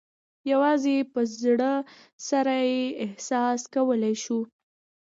[0.51, 1.73] یوازې په زړه
[2.29, 4.39] سره یې احساس کولای شو.